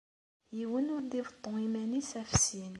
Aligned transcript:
Yiwen 0.57 0.91
ur 0.95 1.03
d-ibeṭṭu 1.05 1.51
iman-is 1.65 2.11
ɣef 2.19 2.31
sin. 2.43 2.69